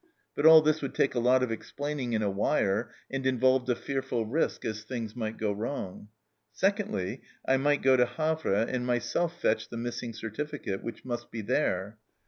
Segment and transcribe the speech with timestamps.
[0.35, 3.75] But all this would take a lot of explaining in a wire, and involved a
[3.75, 6.07] fearful risk, as things might go wrong."
[6.51, 11.41] Secondly, I might go to Havre and myself fetch the missing certificate, which must be
[11.41, 11.99] there.